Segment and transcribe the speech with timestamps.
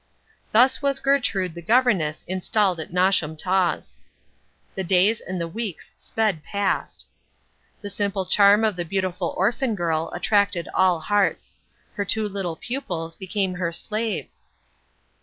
[0.51, 3.97] Thus was Gertrude the Governess installed at Nosham Taws.
[4.73, 7.05] The days and the weeks sped past.
[7.83, 11.55] The simple charm of the beautiful orphan girl attracted all hearts.
[11.93, 14.47] Her two little pupils became her slaves.